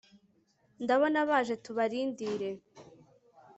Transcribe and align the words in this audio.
ndabona 0.83 1.19
baje 1.29 1.55
tubarindire 1.63 2.49